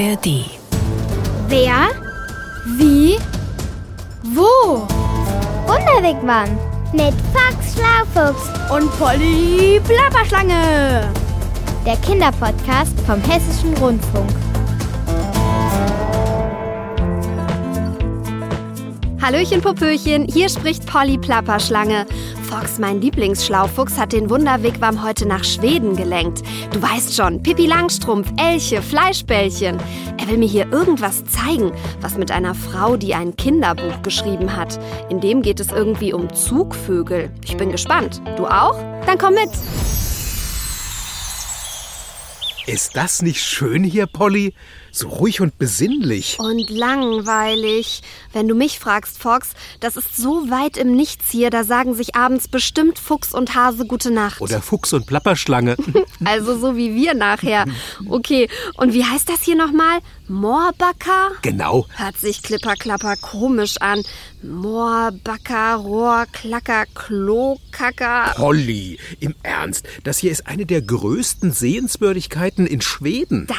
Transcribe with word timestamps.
ARD. 0.00 0.46
Wer? 1.48 1.90
Wie? 2.78 3.18
Wo? 4.22 4.86
Wunderwegmann 5.66 6.58
mit 6.94 7.12
Fox 7.34 7.74
Schlaufuchs 7.74 8.48
Und 8.70 8.90
Polly 8.98 9.78
Plapperschlange. 9.84 11.12
der 11.84 11.96
Kinderpodcast 11.98 12.98
vom 13.06 13.20
Hessischen 13.20 13.76
Rundfunk. 13.76 14.30
Hallöchen, 19.20 19.60
Popöchen, 19.60 20.26
hier 20.32 20.48
spricht 20.48 20.86
Polly 20.86 21.18
Plapperschlange. 21.18 22.06
Fox, 22.50 22.78
mein 22.78 23.00
Lieblingsschlaufuchs, 23.00 23.96
hat 23.96 24.12
den 24.12 24.28
Wunderwigwam 24.28 25.04
heute 25.04 25.26
nach 25.26 25.44
Schweden 25.44 25.94
gelenkt. 25.94 26.42
Du 26.72 26.80
weißt 26.80 27.16
schon, 27.16 27.42
Pippi 27.42 27.66
Langstrumpf, 27.66 28.32
Elche, 28.36 28.80
Fleischbällchen. 28.80 29.76
Er 30.18 30.28
will 30.28 30.38
mir 30.38 30.48
hier 30.48 30.70
irgendwas 30.72 31.24
zeigen, 31.24 31.72
was 32.00 32.16
mit 32.16 32.30
einer 32.30 32.54
Frau, 32.54 32.96
die 32.96 33.12
ein 33.12 33.34
Kinderbuch 33.34 34.02
geschrieben 34.02 34.54
hat. 34.56 34.78
In 35.10 35.20
dem 35.20 35.42
geht 35.42 35.58
es 35.58 35.72
irgendwie 35.72 36.12
um 36.12 36.32
Zugvögel. 36.32 37.30
Ich 37.44 37.56
bin 37.56 37.72
gespannt. 37.72 38.22
Du 38.36 38.46
auch? 38.46 38.78
Dann 39.04 39.18
komm 39.18 39.34
mit. 39.34 39.50
Ist 42.66 42.94
das 42.94 43.20
nicht 43.20 43.42
schön 43.42 43.82
hier, 43.82 44.06
Polly? 44.06 44.54
So 44.92 45.08
ruhig 45.08 45.40
und 45.40 45.58
besinnlich. 45.58 46.38
Und 46.38 46.68
langweilig. 46.70 48.02
Wenn 48.32 48.48
du 48.48 48.54
mich 48.54 48.78
fragst, 48.78 49.18
Fox, 49.18 49.50
das 49.80 49.96
ist 49.96 50.16
so 50.16 50.50
weit 50.50 50.76
im 50.76 50.94
Nichts 50.94 51.30
hier, 51.30 51.50
da 51.50 51.64
sagen 51.64 51.94
sich 51.94 52.14
abends 52.14 52.48
bestimmt 52.48 52.98
Fuchs 52.98 53.34
und 53.34 53.54
Hase 53.54 53.86
gute 53.86 54.10
Nacht. 54.10 54.40
Oder 54.40 54.60
Fuchs 54.60 54.92
und 54.92 55.06
Plapperschlange. 55.06 55.76
Also 56.22 56.58
so 56.58 56.76
wie 56.76 56.94
wir 56.94 57.14
nachher. 57.14 57.64
Okay, 58.06 58.48
und 58.76 58.92
wie 58.92 59.04
heißt 59.04 59.28
das 59.28 59.42
hier 59.42 59.56
nochmal? 59.56 60.00
Moorbacker? 60.28 61.32
genau. 61.42 61.86
Hört 61.96 62.18
sich 62.18 62.42
klipperklapper 62.42 63.16
komisch 63.16 63.76
an. 63.80 64.02
Moorbacker, 64.42 65.76
Rohrklacker, 65.76 66.84
Klokacker. 66.94 68.32
Polly, 68.36 68.98
im 69.18 69.34
Ernst, 69.42 69.86
das 70.04 70.18
hier 70.18 70.30
ist 70.30 70.46
eine 70.46 70.66
der 70.66 70.82
größten 70.82 71.52
Sehenswürdigkeiten 71.52 72.66
in 72.66 72.80
Schweden. 72.80 73.46
Das 73.48 73.56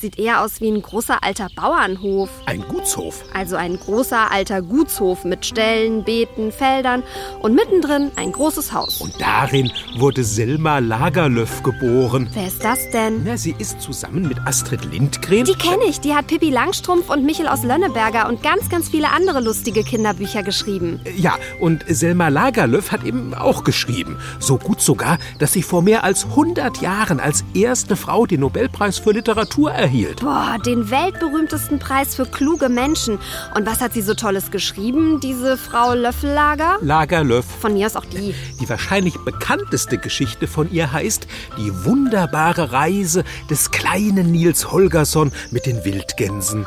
sieht 0.00 0.18
eher 0.18 0.42
aus 0.42 0.60
wie 0.60 0.70
ein 0.70 0.80
großer 0.80 1.22
alter 1.24 1.48
Bauernhof. 1.54 2.30
Ein 2.46 2.62
Gutshof. 2.68 3.24
Also 3.34 3.56
ein 3.56 3.78
großer 3.78 4.30
alter 4.30 4.62
Gutshof 4.62 5.24
mit 5.24 5.44
Ställen, 5.44 6.04
Beeten, 6.04 6.52
Feldern 6.52 7.02
und 7.40 7.54
mittendrin 7.54 8.10
ein 8.16 8.32
großes 8.32 8.72
Haus. 8.72 9.00
Und 9.00 9.20
darin 9.20 9.72
wurde 9.96 10.24
Selma 10.24 10.78
Lagerlöf 10.78 11.62
geboren. 11.62 12.28
Wer 12.32 12.46
ist 12.46 12.64
das 12.64 12.90
denn? 12.90 13.22
Na, 13.24 13.36
sie 13.36 13.54
ist 13.58 13.80
zusammen 13.80 14.28
mit 14.28 14.38
Astrid 14.46 14.84
Lindgren. 14.84 15.44
Die 15.44 15.54
kenne 15.54 15.84
ich. 15.88 16.00
Die 16.00 16.14
hat 16.14 16.28
Pippi 16.28 16.50
Langstrumpf 16.50 17.10
und 17.10 17.24
Michel 17.24 17.48
aus 17.48 17.64
Lönneberger 17.64 18.28
und 18.28 18.42
ganz, 18.42 18.68
ganz 18.68 18.88
viele 18.88 19.10
andere 19.10 19.40
lustige 19.40 19.82
Kinderbücher 19.82 20.42
geschrieben. 20.42 21.00
Ja, 21.16 21.36
und 21.60 21.84
Selma 21.88 22.28
Lagerlöf 22.28 22.92
hat 22.92 23.04
eben 23.04 23.34
auch 23.34 23.64
geschrieben. 23.64 24.18
So 24.38 24.58
gut 24.58 24.80
sogar, 24.80 25.18
dass 25.38 25.52
sie 25.52 25.62
vor 25.62 25.82
mehr 25.82 26.04
als 26.04 26.24
100 26.24 26.80
Jahren 26.80 27.20
als 27.20 27.44
erste 27.54 27.96
Frau 27.96 28.26
den 28.26 28.40
Nobelpreis 28.40 28.98
für 28.98 29.12
Literatur 29.12 29.72
erhielt. 29.72 29.87
Boah, 30.20 30.56
den 30.64 30.90
weltberühmtesten 30.90 31.78
Preis 31.78 32.14
für 32.14 32.26
kluge 32.26 32.68
Menschen. 32.68 33.18
Und 33.54 33.66
was 33.66 33.80
hat 33.80 33.92
sie 33.94 34.02
so 34.02 34.14
Tolles 34.14 34.50
geschrieben, 34.50 35.20
diese 35.20 35.56
Frau 35.56 35.94
Löffellager? 35.94 36.78
Lagerlöf. 36.80 37.44
Von 37.60 37.74
mir 37.74 37.86
aus 37.86 37.96
auch 37.96 38.04
die. 38.04 38.34
Die 38.60 38.68
wahrscheinlich 38.68 39.16
bekannteste 39.24 39.98
Geschichte 39.98 40.46
von 40.46 40.70
ihr 40.70 40.92
heißt 40.92 41.26
Die 41.56 41.84
wunderbare 41.84 42.72
Reise 42.72 43.24
des 43.50 43.70
kleinen 43.70 44.30
Nils 44.30 44.70
Holgersson 44.70 45.32
mit 45.50 45.66
den 45.66 45.84
Wildgänsen, 45.84 46.66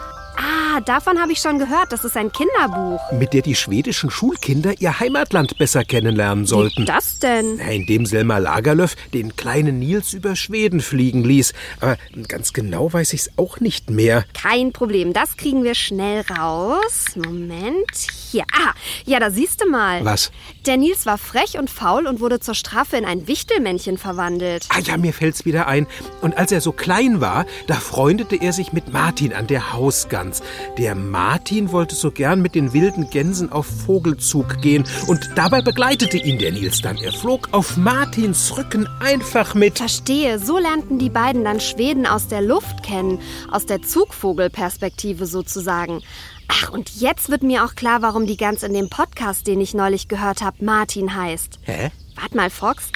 Ah, 0.73 0.79
davon 0.79 1.19
habe 1.19 1.33
ich 1.33 1.39
schon 1.39 1.59
gehört. 1.59 1.91
Das 1.91 2.05
ist 2.05 2.15
ein 2.15 2.31
Kinderbuch. 2.31 3.01
mit 3.11 3.33
der 3.33 3.41
die 3.41 3.55
schwedischen 3.55 4.09
Schulkinder 4.09 4.73
ihr 4.79 4.99
Heimatland 5.01 5.57
besser 5.57 5.83
kennenlernen 5.83 6.45
sollten. 6.45 6.83
Wie 6.83 6.85
das 6.85 7.19
denn? 7.19 7.57
Na, 7.57 7.71
Indem 7.71 8.05
Selma 8.05 8.37
Lagerlöf 8.37 8.95
den 9.13 9.35
kleinen 9.35 9.79
Nils 9.79 10.13
über 10.13 10.35
Schweden 10.37 10.79
fliegen 10.79 11.23
ließ. 11.23 11.53
Aber 11.81 11.97
ganz 12.27 12.53
genau 12.53 12.93
weiß 12.93 13.11
ich's 13.13 13.31
auch 13.35 13.59
nicht 13.59 13.89
mehr. 13.89 14.23
Kein 14.33 14.71
Problem, 14.71 15.11
das 15.11 15.35
kriegen 15.35 15.63
wir 15.65 15.75
schnell 15.75 16.21
raus. 16.39 17.05
Moment. 17.15 17.91
Hier. 18.31 18.45
Ah, 18.53 18.71
ja, 19.05 19.19
da 19.19 19.29
siehst 19.29 19.61
du 19.61 19.69
mal. 19.69 20.05
Was? 20.05 20.31
Der 20.65 20.77
Nils 20.77 21.05
war 21.05 21.17
frech 21.17 21.57
und 21.59 21.69
faul 21.69 22.07
und 22.07 22.21
wurde 22.21 22.39
zur 22.39 22.55
Strafe 22.55 22.95
in 22.95 23.03
ein 23.03 23.27
Wichtelmännchen 23.27 23.97
verwandelt. 23.97 24.67
Ah 24.69 24.79
ja, 24.79 24.95
mir 24.95 25.11
fällt's 25.13 25.43
wieder 25.43 25.67
ein. 25.67 25.85
Und 26.21 26.37
als 26.37 26.51
er 26.53 26.61
so 26.61 26.71
klein 26.71 27.19
war, 27.19 27.45
da 27.67 27.75
freundete 27.75 28.37
er 28.37 28.53
sich 28.53 28.71
mit 28.71 28.93
Martin 28.93 29.33
an 29.33 29.47
der 29.47 29.73
Hausgans. 29.73 30.41
Der 30.77 30.95
Martin 30.95 31.71
wollte 31.71 31.95
so 31.95 32.11
gern 32.11 32.41
mit 32.41 32.55
den 32.55 32.73
wilden 32.73 33.09
Gänsen 33.09 33.51
auf 33.51 33.65
Vogelzug 33.65 34.61
gehen 34.61 34.83
und 35.07 35.29
dabei 35.35 35.61
begleitete 35.61 36.17
ihn 36.17 36.39
der 36.39 36.51
Nils 36.51 36.81
dann. 36.81 36.97
Er 36.97 37.11
flog 37.11 37.49
auf 37.51 37.77
Martins 37.77 38.57
Rücken 38.57 38.87
einfach 38.99 39.53
mit. 39.55 39.77
Verstehe, 39.77 40.39
so 40.39 40.57
lernten 40.57 40.99
die 40.99 41.09
beiden 41.09 41.43
dann 41.43 41.59
Schweden 41.59 42.05
aus 42.05 42.27
der 42.27 42.41
Luft 42.41 42.83
kennen, 42.83 43.19
aus 43.51 43.65
der 43.65 43.81
Zugvogelperspektive 43.81 45.25
sozusagen. 45.25 46.01
Ach, 46.47 46.69
und 46.69 46.99
jetzt 46.99 47.29
wird 47.29 47.43
mir 47.43 47.63
auch 47.63 47.75
klar, 47.75 48.01
warum 48.01 48.27
die 48.27 48.37
Gans 48.37 48.63
in 48.63 48.73
dem 48.73 48.89
Podcast, 48.89 49.47
den 49.47 49.61
ich 49.61 49.73
neulich 49.73 50.07
gehört 50.07 50.41
habe, 50.41 50.63
Martin 50.63 51.15
heißt. 51.15 51.59
Hä? 51.63 51.91
Wart 52.15 52.35
mal, 52.35 52.49
Fox. 52.49 52.91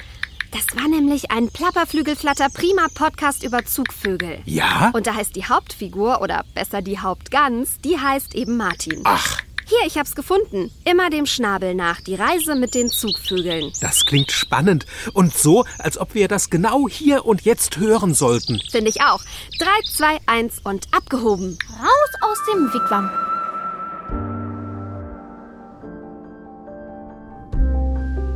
Das 0.52 0.66
war 0.80 0.88
nämlich 0.88 1.30
ein 1.30 1.48
Plapperflügelflatter-Prima-Podcast 1.50 3.42
über 3.44 3.64
Zugvögel. 3.64 4.40
Ja? 4.44 4.90
Und 4.94 5.06
da 5.06 5.14
heißt 5.14 5.34
die 5.36 5.44
Hauptfigur, 5.46 6.20
oder 6.22 6.44
besser 6.54 6.82
die 6.82 6.98
Hauptgans, 6.98 7.78
die 7.84 7.98
heißt 7.98 8.34
eben 8.34 8.56
Martin. 8.56 9.00
Ach, 9.04 9.40
Hier, 9.68 9.84
ich 9.86 9.98
hab's 9.98 10.14
gefunden. 10.14 10.70
Immer 10.84 11.10
dem 11.10 11.26
Schnabel 11.26 11.74
nach. 11.74 12.00
Die 12.00 12.14
Reise 12.14 12.54
mit 12.54 12.74
den 12.74 12.88
Zugvögeln. 12.88 13.72
das 13.80 14.04
klingt 14.04 14.30
spannend. 14.30 14.86
Und 15.12 15.36
so, 15.36 15.64
als 15.78 15.98
ob 15.98 16.14
wir 16.14 16.28
das 16.28 16.50
genau 16.50 16.88
hier 16.88 17.26
und 17.26 17.42
jetzt 17.42 17.76
hören 17.78 18.14
sollten. 18.14 18.60
Finde 18.70 18.90
ich 18.90 19.02
auch. 19.02 19.22
3, 19.58 19.66
2, 19.96 20.18
1 20.26 20.60
und 20.62 20.86
abgehoben. 20.92 21.58
Raus 21.68 22.14
aus 22.30 22.38
dem 22.52 22.72
Wigwam. 22.72 23.10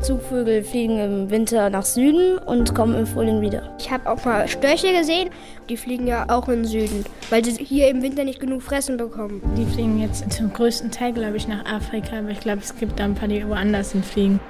Zugvögel 0.01 0.65
fliegen 0.65 0.99
im 0.99 1.31
Winter 1.31 1.69
nach 1.71 1.85
Süden 1.85 2.39
und 2.39 2.75
kommen 2.75 2.95
im 2.95 3.07
Frühling 3.07 3.41
wieder. 3.43 3.75
Ich 3.79 3.91
habe 3.91 4.09
auch 4.11 4.25
mal 4.25 4.49
Störche 4.49 4.93
gesehen, 4.93 5.31
die 5.69 5.77
fliegen 5.77 6.07
ja 6.07 6.25
auch 6.29 6.49
in 6.49 6.63
den 6.63 6.65
Süden, 6.65 7.05
weil 7.29 7.45
sie 7.45 7.53
hier 7.63 7.89
im 7.89 8.03
Winter 8.03 8.25
nicht 8.25 8.41
genug 8.41 8.63
Fressen 8.63 8.97
bekommen. 8.97 9.43
Die 9.57 9.67
fliegen 9.67 10.01
jetzt 10.01 10.33
zum 10.33 10.53
größten 10.53 10.91
Teil, 10.91 11.13
glaube 11.13 11.37
ich, 11.37 11.47
nach 11.47 11.65
Afrika, 11.67 12.19
aber 12.19 12.31
ich 12.31 12.41
glaube, 12.41 12.61
es 12.63 12.75
gibt 12.77 12.99
da 12.99 13.05
ein 13.05 13.15
paar, 13.15 13.29
die 13.29 13.47
woanders 13.47 13.93
hinfliegen. 13.93 14.41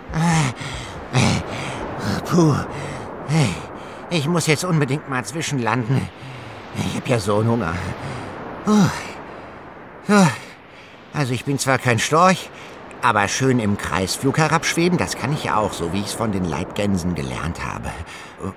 Puh. 2.26 2.54
Hey, 3.28 3.48
Ich 4.10 4.26
muss 4.28 4.46
jetzt 4.46 4.64
unbedingt 4.64 5.08
mal 5.08 5.24
zwischenlanden. 5.24 6.00
Ich 6.78 6.96
hab 6.96 7.08
ja 7.08 7.18
so 7.18 7.38
einen 7.38 7.48
Hunger. 7.48 7.74
Puh. 8.64 10.16
Also 11.12 11.32
ich 11.32 11.44
bin 11.44 11.58
zwar 11.58 11.78
kein 11.78 11.98
Storch, 11.98 12.48
aber 13.02 13.28
schön 13.28 13.58
im 13.58 13.76
Kreisflug 13.76 14.38
herabschweben, 14.38 14.98
das 14.98 15.16
kann 15.16 15.32
ich 15.32 15.44
ja 15.44 15.56
auch, 15.56 15.72
so 15.72 15.92
wie 15.92 16.00
ich 16.00 16.06
es 16.06 16.12
von 16.12 16.32
den 16.32 16.44
Leitgänsen 16.44 17.14
gelernt 17.14 17.64
habe. 17.64 17.90
Oh, 18.44 18.52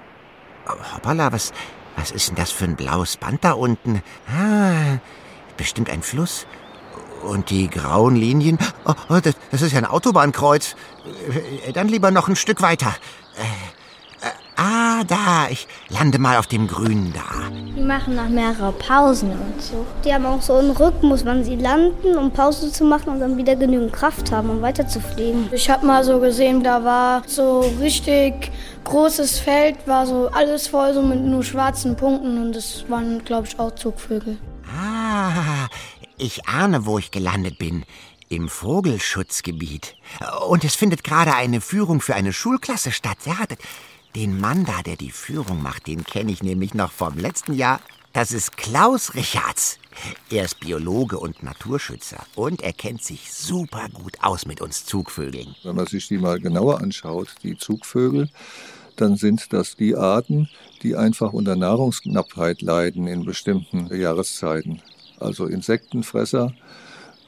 Hoppala, 0.95 1.31
was, 1.31 1.51
was 1.95 2.11
ist 2.11 2.29
denn 2.29 2.35
das 2.35 2.51
für 2.51 2.65
ein 2.65 2.75
blaues 2.75 3.17
Band 3.17 3.43
da 3.43 3.53
unten? 3.53 4.01
Ah, 4.27 4.99
bestimmt 5.57 5.89
ein 5.89 6.01
Fluss. 6.01 6.45
Und 7.23 7.49
die 7.49 7.69
grauen 7.69 8.15
Linien? 8.15 8.57
Oh, 8.85 8.93
oh, 9.09 9.19
das, 9.23 9.35
das 9.51 9.61
ist 9.61 9.71
ja 9.71 9.77
ein 9.77 9.85
Autobahnkreuz. 9.85 10.75
Äh, 11.65 11.71
Dann 11.71 11.87
lieber 11.87 12.11
noch 12.11 12.27
ein 12.27 12.35
Stück 12.35 12.61
weiter. 12.61 12.93
Äh, 13.37 13.41
äh, 13.41 13.45
ah, 14.57 15.03
da. 15.03 15.47
Ich 15.49 15.67
lande 15.89 16.19
mal 16.19 16.37
auf 16.37 16.47
dem 16.47 16.67
Grünen 16.67 17.13
da. 17.13 17.49
Die 17.75 17.81
machen 17.81 18.15
nach 18.15 18.29
mehreren 18.29 18.77
Pausen 18.77 19.31
und 19.31 19.61
so. 19.61 19.85
Die 20.03 20.13
haben 20.13 20.25
auch 20.25 20.41
so 20.41 20.55
einen 20.55 20.71
Rhythmus, 20.71 21.25
wann 21.25 21.43
sie 21.43 21.55
landen, 21.55 22.17
um 22.17 22.31
Pause 22.31 22.71
zu 22.71 22.83
machen 22.85 23.09
und 23.09 23.19
dann 23.19 23.37
wieder 23.37 23.55
genügend 23.55 23.93
Kraft 23.93 24.31
haben, 24.31 24.49
um 24.49 24.61
weiterzufliegen. 24.61 25.49
Ich 25.51 25.69
habe 25.69 25.85
mal 25.85 26.03
so 26.03 26.19
gesehen, 26.19 26.63
da 26.63 26.83
war 26.83 27.23
so 27.25 27.61
richtig 27.79 28.51
großes 28.83 29.39
Feld, 29.39 29.77
war 29.87 30.05
so 30.05 30.29
alles 30.31 30.67
voll 30.67 30.93
so 30.93 31.01
mit 31.01 31.21
nur 31.21 31.43
schwarzen 31.43 31.95
Punkten 31.95 32.41
und 32.41 32.55
das 32.55 32.85
waren, 32.89 33.23
glaube 33.23 33.47
ich, 33.47 33.59
auch 33.59 33.73
Zugvögel. 33.75 34.37
Ah, 34.67 35.67
ich 36.17 36.47
ahne, 36.47 36.85
wo 36.85 36.97
ich 36.97 37.11
gelandet 37.11 37.57
bin. 37.57 37.85
Im 38.29 38.49
Vogelschutzgebiet. 38.49 39.95
Und 40.47 40.63
es 40.63 40.73
findet 40.73 41.03
gerade 41.03 41.35
eine 41.35 41.61
Führung 41.61 42.01
für 42.01 42.15
eine 42.15 42.33
Schulklasse 42.33 42.91
statt. 42.91 43.17
Ja, 43.25 43.35
den 44.15 44.39
Mann 44.39 44.65
da, 44.65 44.81
der 44.83 44.95
die 44.95 45.11
Führung 45.11 45.61
macht, 45.61 45.87
den 45.87 46.03
kenne 46.03 46.31
ich 46.31 46.43
nämlich 46.43 46.73
noch 46.73 46.91
vom 46.91 47.17
letzten 47.17 47.53
Jahr. 47.53 47.79
Das 48.13 48.31
ist 48.31 48.57
Klaus 48.57 49.15
Richards. 49.15 49.79
Er 50.29 50.45
ist 50.45 50.59
Biologe 50.59 51.17
und 51.17 51.41
Naturschützer 51.41 52.23
und 52.35 52.61
er 52.61 52.73
kennt 52.73 53.03
sich 53.03 53.33
super 53.33 53.87
gut 53.91 54.17
aus 54.21 54.45
mit 54.45 54.61
uns 54.61 54.85
Zugvögeln. 54.85 55.55
Wenn 55.63 55.75
man 55.75 55.87
sich 55.87 56.07
die 56.07 56.19
mal 56.19 56.39
genauer 56.39 56.81
anschaut, 56.81 57.29
die 57.41 57.57
Zugvögel, 57.57 58.29
dann 58.97 59.15
sind 59.15 59.51
das 59.51 59.75
die 59.75 59.95
Arten, 59.95 60.47
die 60.83 60.95
einfach 60.95 61.33
unter 61.33 61.55
Nahrungsknappheit 61.55 62.61
leiden 62.61 63.07
in 63.07 63.25
bestimmten 63.25 63.87
Jahreszeiten. 63.95 64.81
Also 65.19 65.47
Insektenfresser. 65.47 66.53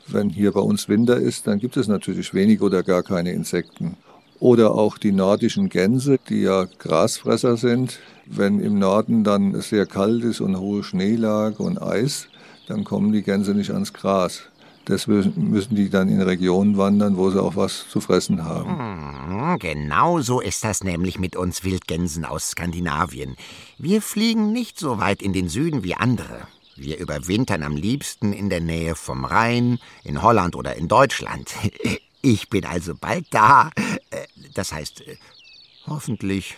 Wenn 0.08 0.30
hier 0.30 0.52
bei 0.52 0.60
uns 0.60 0.88
Winter 0.88 1.18
ist, 1.18 1.48
dann 1.48 1.58
gibt 1.58 1.78
es 1.78 1.88
natürlich 1.88 2.36
wenig 2.36 2.62
oder 2.62 2.84
gar 2.84 3.02
keine 3.02 3.32
Insekten. 3.32 3.98
Oder 4.46 4.76
auch 4.76 5.00
die 5.00 5.12
nordischen 5.12 5.70
Gänse, 5.70 6.20
die 6.30 6.42
ja 6.42 6.66
Grasfresser 6.78 7.58
sind. 7.58 7.98
Wenn 8.28 8.60
im 8.60 8.78
Norden 8.78 9.24
dann 9.24 9.60
sehr 9.60 9.88
kalt 9.88 10.24
ist 10.24 10.40
und 10.40 10.60
hohe 10.60 10.84
Schneelage 10.84 11.64
und 11.64 11.82
Eis, 11.82 12.28
dann 12.68 12.84
kommen 12.84 13.12
die 13.12 13.24
Gänse 13.24 13.56
nicht 13.56 13.72
ans 13.72 13.92
Gras. 13.92 14.44
Deswegen 14.88 15.50
müssen 15.50 15.76
die 15.76 15.90
dann 15.90 16.10
in 16.10 16.22
Regionen 16.22 16.78
wandern, 16.78 17.18
wo 17.18 17.32
sie 17.32 17.42
auch 17.42 17.56
was 17.56 17.90
zu 17.90 18.00
fressen 18.02 18.46
haben. 18.46 18.70
Hm, 18.70 19.58
genau 19.58 20.22
so 20.22 20.42
ist 20.42 20.64
das 20.64 20.84
nämlich 20.84 21.18
mit 21.18 21.36
uns 21.36 21.64
Wildgänsen 21.64 22.24
aus 22.24 22.52
Skandinavien. 22.52 23.38
Wir 23.80 24.00
fliegen 24.00 24.54
nicht 24.54 24.78
so 24.78 25.00
weit 25.00 25.24
in 25.24 25.34
den 25.34 25.50
Süden 25.50 25.84
wie 25.84 25.96
andere. 25.96 26.48
Wir 26.76 27.00
überwintern 27.00 27.64
am 27.64 27.76
liebsten 27.76 28.32
in 28.32 28.52
der 28.52 28.62
Nähe 28.62 28.94
vom 28.94 29.26
Rhein, 29.26 29.80
in 30.04 30.22
Holland 30.22 30.56
oder 30.56 30.76
in 30.76 30.88
Deutschland. 30.88 31.50
Ich 32.28 32.50
bin 32.50 32.66
also 32.66 32.96
bald 32.96 33.28
da. 33.30 33.70
Das 34.56 34.74
heißt, 34.74 35.02
äh, 35.02 35.18
hoffentlich. 35.88 36.58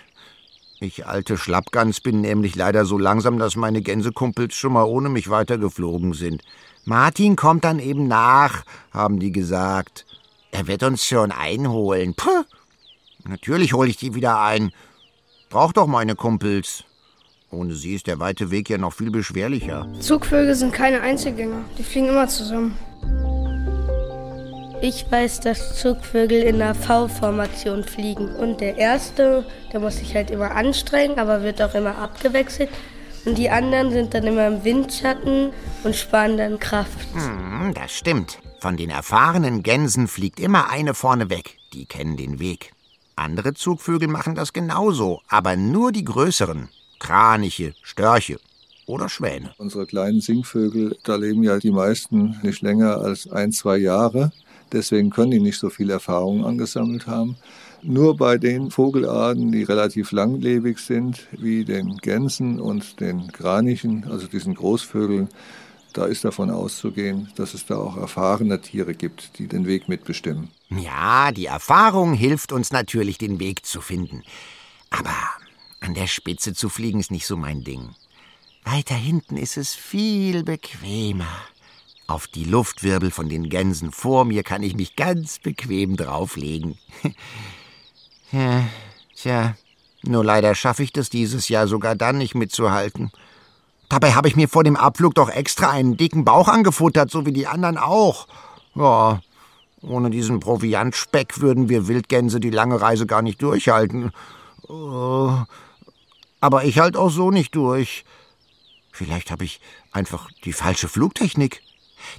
Ich 0.79 1.07
alte 1.07 1.38
Schlappgans 1.38 2.01
bin 2.01 2.21
nämlich 2.21 2.55
leider 2.55 2.85
so 2.85 2.99
langsam, 2.99 3.39
dass 3.39 3.55
meine 3.55 3.81
Gänsekumpels 3.81 4.53
schon 4.53 4.73
mal 4.73 4.83
ohne 4.83 5.09
mich 5.09 5.27
weitergeflogen 5.27 6.13
sind. 6.13 6.44
Martin 6.85 7.35
kommt 7.35 7.63
dann 7.63 7.79
eben 7.79 8.07
nach, 8.07 8.63
haben 8.91 9.19
die 9.19 9.31
gesagt. 9.31 10.05
Er 10.51 10.67
wird 10.67 10.83
uns 10.83 11.03
schon 11.03 11.31
einholen. 11.31 12.13
Puh. 12.13 12.44
Natürlich 13.27 13.73
hole 13.73 13.89
ich 13.89 13.97
die 13.97 14.13
wieder 14.13 14.39
ein. 14.39 14.71
Brauch 15.49 15.73
doch 15.73 15.88
meine 15.88 16.15
Kumpels. 16.15 16.83
Ohne 17.49 17.73
sie 17.73 17.95
ist 17.95 18.07
der 18.07 18.19
weite 18.19 18.51
Weg 18.51 18.69
ja 18.69 18.77
noch 18.77 18.94
viel 18.94 19.09
beschwerlicher. 19.09 19.88
Zugvögel 19.99 20.53
sind 20.53 20.73
keine 20.73 21.01
Einzelgänger. 21.01 21.65
Die 21.77 21.83
fliegen 21.83 22.09
immer 22.09 22.27
zusammen. 22.27 22.77
Ich 24.79 25.06
weiß, 25.09 25.39
dass 25.39 25.79
Zugvögel 25.79 26.44
in 26.44 26.59
der 26.59 26.75
V-Formation 26.75 27.83
fliegen. 27.83 28.35
Und 28.35 28.62
der 28.62 28.77
erste, 28.77 29.44
der 29.74 29.79
muss 29.79 29.97
sich 29.97 30.13
halt 30.13 30.29
immer 30.29 30.51
anstrengen, 30.51 31.18
aber 31.18 31.41
wird 31.41 31.62
auch 31.63 31.74
immer 31.74 31.97
abgewechselt. 31.97 32.69
Und 33.25 33.39
die 33.39 33.50
anderen 33.50 33.91
sind 33.91 34.13
dann 34.13 34.25
immer 34.25 34.45
im 34.47 34.63
Windschatten 34.63 35.51
und 35.83 35.95
sparen 35.95 36.38
dann 36.38 36.59
Kraft. 36.59 37.00
Hm, 37.13 37.74
das 37.74 37.91
stimmt. 37.91 38.38
Von 38.59 38.77
den 38.77 38.91
erfahrenen 38.91 39.63
Gänsen 39.63 40.07
fliegt 40.07 40.39
immer 40.39 40.69
eine 40.69 40.94
vorne 40.94 41.31
weg. 41.31 41.57
Die 41.73 41.88
kennen 41.88 42.15
den 42.15 42.39
Weg. 42.39 42.71
Andere 43.15 43.56
Zugvögel 43.56 44.07
machen 44.07 44.35
das 44.35 44.53
genauso, 44.53 45.21
aber 45.27 45.56
nur 45.56 45.91
die 45.91 46.06
größeren. 46.06 46.69
Kraniche, 47.00 47.73
Störche 47.81 48.39
oder 48.85 49.09
Schwäne. 49.09 49.53
Unsere 49.57 49.88
kleinen 49.88 50.21
Singvögel, 50.21 50.97
da 51.03 51.15
leben 51.15 51.44
ja 51.44 51.57
die 51.57 51.71
meisten 51.71 52.38
nicht 52.44 52.62
länger 52.62 52.97
als 52.97 53.30
ein, 53.30 53.51
zwei 53.51 53.77
Jahre. 53.77 54.31
Deswegen 54.71 55.09
können 55.09 55.31
die 55.31 55.39
nicht 55.39 55.57
so 55.59 55.69
viel 55.69 55.89
Erfahrung 55.89 56.45
angesammelt 56.45 57.07
haben. 57.07 57.37
Nur 57.83 58.17
bei 58.17 58.37
den 58.37 58.71
Vogelarten, 58.71 59.51
die 59.51 59.63
relativ 59.63 60.11
langlebig 60.11 60.79
sind, 60.79 61.27
wie 61.31 61.63
den 61.63 61.97
Gänsen 61.97 62.59
und 62.59 62.99
den 62.99 63.31
Kranichen, 63.31 64.05
also 64.09 64.27
diesen 64.27 64.55
Großvögeln, 64.55 65.29
da 65.93 66.05
ist 66.05 66.25
davon 66.25 66.49
auszugehen, 66.49 67.29
dass 67.35 67.53
es 67.53 67.65
da 67.65 67.77
auch 67.77 67.97
erfahrene 67.97 68.61
Tiere 68.61 68.93
gibt, 68.93 69.39
die 69.39 69.47
den 69.47 69.65
Weg 69.65 69.89
mitbestimmen. 69.89 70.49
Ja, 70.69 71.31
die 71.31 71.45
Erfahrung 71.45 72.13
hilft 72.13 72.51
uns 72.51 72.71
natürlich, 72.71 73.17
den 73.17 73.39
Weg 73.39 73.65
zu 73.65 73.81
finden. 73.81 74.23
Aber 74.89 75.15
an 75.79 75.93
der 75.93 76.07
Spitze 76.07 76.53
zu 76.53 76.69
fliegen 76.69 76.99
ist 76.99 77.11
nicht 77.11 77.25
so 77.25 77.37
mein 77.37 77.63
Ding. 77.63 77.95
Weiter 78.63 78.95
hinten 78.95 79.37
ist 79.37 79.57
es 79.57 79.73
viel 79.73 80.43
bequemer. 80.43 81.25
Auf 82.07 82.27
die 82.27 82.45
Luftwirbel 82.45 83.12
von 83.12 83.27
den 83.27 83.50
Gänsen 83.50 83.92
vor 83.92 84.24
mir 84.24 84.44
kann 84.44 84.63
ich 84.63 84.75
mich 84.75 84.95
ganz 84.95 85.39
bequem 85.39 85.98
drauflegen. 85.98 86.77
ja, 88.31 88.63
tja, 89.13 89.56
nur 90.04 90.24
leider 90.24 90.56
schaffe 90.56 90.83
ich 90.83 90.94
das 90.94 91.09
dieses 91.09 91.50
Jahr 91.50 91.68
sogar 91.68 91.95
dann 91.95 92.18
nicht 92.18 92.33
mitzuhalten. 92.33 93.12
Dabei 93.89 94.13
habe 94.13 94.30
ich 94.30 94.38
mir 94.38 94.48
vor 94.48 94.63
dem 94.63 94.77
Abflug 94.77 95.15
doch 95.15 95.30
extra 95.30 95.69
einen 95.69 95.98
dicken 95.98 96.24
Bauch 96.24 96.48
angefuttert, 96.48 97.12
so 97.12 97.25
wie 97.25 97.33
die 97.33 97.48
anderen 97.48 97.77
auch. 97.77 98.27
Ja, 98.74 99.21
ohne 99.81 100.09
diesen 100.09 100.39
Proviantspeck 100.39 101.42
würden 101.42 101.68
wir 101.68 101.88
Wildgänse 101.88 102.39
die 102.39 102.50
lange 102.50 102.80
Reise 102.80 103.06
gar 103.06 103.21
nicht 103.21 103.42
durchhalten. 103.42 104.12
Oh, 104.68 105.38
aber 106.39 106.63
ich 106.63 106.80
halt 106.80 106.95
auch 106.95 107.09
so 107.09 107.31
nicht 107.31 107.56
durch. 107.56 108.06
Vielleicht 108.92 109.30
habe 109.30 109.44
ich 109.44 109.59
einfach 109.92 110.30
die 110.44 110.54
falsche 110.54 110.88
Flugtechnik. 110.88 111.62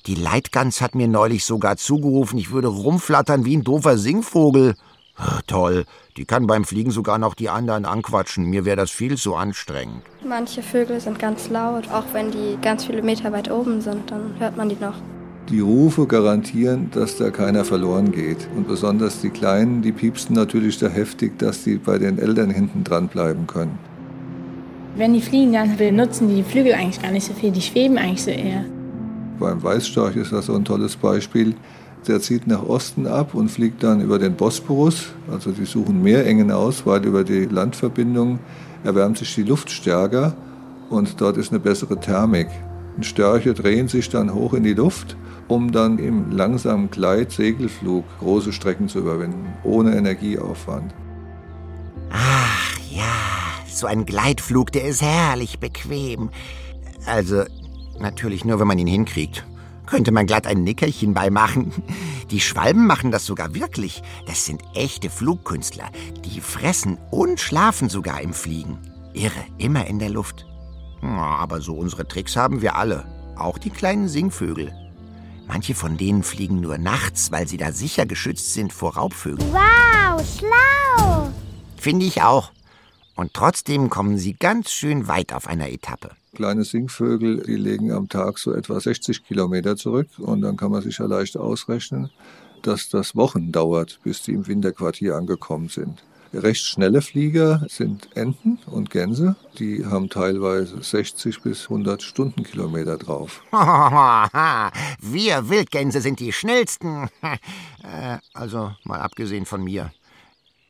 Die 0.07 0.15
Leitgans 0.15 0.81
hat 0.81 0.95
mir 0.95 1.09
neulich 1.09 1.45
sogar 1.45 1.77
zugerufen, 1.77 2.39
ich 2.39 2.51
würde 2.51 2.69
rumflattern 2.69 3.45
wie 3.45 3.57
ein 3.57 3.65
doofer 3.65 3.99
Singvogel. 3.99 4.75
Toll, 5.49 5.85
die 6.17 6.25
kann 6.25 6.47
beim 6.47 6.65
Fliegen 6.65 6.93
sogar 6.93 7.19
noch 7.19 7.35
die 7.35 7.49
anderen 7.49 7.85
anquatschen. 7.85 8.45
Mir 8.45 8.65
wäre 8.65 8.77
das 8.77 8.91
viel 8.91 9.17
zu 9.17 9.35
anstrengend. 9.35 10.03
Manche 10.25 10.63
Vögel 10.63 11.01
sind 11.01 11.19
ganz 11.19 11.51
laut, 11.51 11.91
auch 11.91 12.05
wenn 12.13 12.31
die 12.31 12.57
ganz 12.63 12.85
viele 12.85 13.03
Meter 13.03 13.33
weit 13.33 13.51
oben 13.51 13.81
sind, 13.81 14.11
dann 14.11 14.35
hört 14.39 14.57
man 14.57 14.69
die 14.69 14.77
noch. 14.81 14.95
Die 15.49 15.61
Rufe 15.61 16.07
garantieren, 16.07 16.91
dass 16.93 17.17
da 17.17 17.31
keiner 17.31 17.65
verloren 17.65 18.13
geht. 18.13 18.49
Und 18.55 18.69
besonders 18.69 19.21
die 19.21 19.31
Kleinen, 19.31 19.83
die 19.83 19.93
piepsten 19.93 20.37
natürlich 20.37 20.79
da 20.79 20.89
heftig, 20.89 21.39
dass 21.39 21.65
die 21.65 21.77
bei 21.77 21.99
den 21.99 22.19
Eltern 22.19 22.51
hinten 22.51 22.85
dran 22.85 23.09
bleiben 23.09 23.47
können. 23.47 23.79
Wenn 24.95 25.15
die 25.15 25.23
fliegen, 25.23 25.55
dann 25.55 25.77
benutzen 25.77 26.29
die 26.29 26.43
Flügel 26.43 26.75
eigentlich 26.75 27.01
gar 27.01 27.13
nicht 27.13 27.27
so 27.27 27.33
viel. 27.33 27.51
Die 27.51 27.63
schweben 27.63 27.99
eigentlich 27.99 28.23
so 28.23 28.31
eher. 28.31 28.65
Beim 29.39 29.63
Weißstorch 29.63 30.17
ist 30.17 30.33
das 30.33 30.47
so 30.47 30.55
ein 30.55 30.65
tolles 30.65 30.97
Beispiel. 30.97 31.55
Der 32.07 32.21
zieht 32.21 32.47
nach 32.47 32.63
Osten 32.63 33.07
ab 33.07 33.35
und 33.35 33.51
fliegt 33.51 33.83
dann 33.83 34.01
über 34.01 34.19
den 34.19 34.35
Bosporus. 34.35 35.09
Also 35.31 35.53
die 35.53 35.65
suchen 35.65 36.03
Meerengen 36.03 36.51
aus, 36.51 36.87
weil 36.87 37.05
über 37.05 37.25
die 37.25 37.45
Landverbindung 37.45 38.39
erwärmt 38.85 39.19
sich 39.19 39.35
die 39.35 39.43
Luft 39.43 39.71
stärker 39.71 40.37
und 40.91 41.21
dort 41.21 41.37
ist 41.37 41.51
eine 41.51 41.61
bessere 41.61 41.99
Thermik. 41.99 42.49
Und 42.97 43.05
Störche 43.05 43.55
drehen 43.55 43.89
sich 43.89 44.09
dann 44.09 44.33
hoch 44.33 44.55
in 44.55 44.63
die 44.63 44.75
Luft, 44.75 45.17
um 45.47 45.71
dann 45.71 45.99
im 45.99 46.31
langsamen 46.31 46.91
Gleit-Segelflug 46.91 48.05
große 48.21 48.53
Strecken 48.53 48.89
zu 48.89 49.01
überwinden, 49.01 49.53
ohne 49.63 49.97
Energieaufwand. 49.97 50.93
Ach 52.11 52.79
ja, 52.91 53.05
so 53.67 53.87
ein 53.87 54.05
Gleitflug, 54.05 54.73
der 54.73 54.85
ist 54.89 55.03
herrlich 55.03 55.61
bequem. 55.61 56.31
Also 57.07 57.45
Natürlich 58.01 58.45
nur, 58.45 58.61
wenn 58.61 58.67
man 58.67 58.79
ihn 58.79 58.87
hinkriegt. 58.87 59.45
Könnte 59.87 60.13
man 60.13 60.27
glatt 60.27 60.47
ein 60.47 60.65
Nickerchen 60.65 61.15
beimachen. 61.15 61.73
Die 62.31 62.41
Schwalben 62.41 62.87
machen 62.87 63.11
das 63.11 63.25
sogar 63.25 63.55
wirklich. 63.55 64.03
Das 64.27 64.45
sind 64.45 64.63
echte 64.75 65.09
Flugkünstler. 65.09 65.91
Die 66.25 66.41
fressen 66.41 66.99
und 67.11 67.41
schlafen 67.41 67.89
sogar 67.89 68.21
im 68.21 68.35
Fliegen. 68.35 68.79
Irre, 69.15 69.45
immer 69.57 69.87
in 69.87 69.99
der 69.99 70.11
Luft. 70.11 70.47
Aber 71.01 71.61
so 71.61 71.75
unsere 71.75 72.07
Tricks 72.07 72.37
haben 72.37 72.61
wir 72.61 72.77
alle. 72.77 73.07
Auch 73.37 73.57
die 73.57 73.71
kleinen 73.71 74.09
Singvögel. 74.09 74.73
Manche 75.47 75.75
von 75.75 75.97
denen 75.97 76.23
fliegen 76.23 76.61
nur 76.61 76.77
nachts, 76.77 77.33
weil 77.33 77.49
sie 77.49 77.57
da 77.57 77.73
sicher 77.73 78.05
geschützt 78.05 78.53
sind 78.53 78.73
vor 78.73 78.97
Raubvögeln. 78.97 79.51
Wow, 79.51 80.23
schlau! 80.39 81.31
Finde 81.79 82.05
ich 82.05 82.23
auch. 82.23 82.53
Und 83.15 83.33
trotzdem 83.33 83.89
kommen 83.89 84.19
sie 84.19 84.35
ganz 84.35 84.71
schön 84.71 85.09
weit 85.09 85.33
auf 85.33 85.47
einer 85.47 85.71
Etappe. 85.71 86.11
Kleine 86.35 86.65
Singvögel, 86.65 87.43
die 87.43 87.57
legen 87.57 87.93
am 87.93 88.09
Tag 88.09 88.39
so 88.39 88.53
etwa 88.53 88.81
60 88.81 89.25
Kilometer 89.25 89.77
zurück 89.77 90.09
und 90.19 90.43
dann 90.43 90.57
kann 90.57 90.71
man 90.71 90.83
sich 90.83 90.99
ja 90.99 91.07
leicht 91.07 91.37
ausrechnen, 91.37 92.11
dass 92.63 92.89
das 92.89 93.17
Wochen 93.17 93.53
dauert, 93.53 94.01
bis 94.03 94.23
die 94.23 94.33
im 94.33 94.47
Winterquartier 94.47 95.17
angekommen 95.17 95.69
sind. 95.69 96.03
Recht 96.35 96.65
schnelle 96.67 97.01
Flieger 97.01 97.65
sind 97.69 98.15
Enten 98.15 98.59
und 98.67 98.91
Gänse. 98.91 99.37
Die 99.59 99.87
haben 99.87 100.11
teilweise 100.11 100.83
60 100.83 101.43
bis 101.43 101.65
100 101.65 102.03
Stundenkilometer 102.03 102.99
drauf. 102.99 103.43
Wir 105.01 105.49
Wildgänse 105.49 106.01
sind 106.01 106.21
die 106.21 106.33
schnellsten. 106.33 107.09
Äh, 107.81 108.19
also 108.35 108.73
mal 108.83 109.01
abgesehen 109.01 109.47
von 109.47 109.63
mir. 109.63 109.93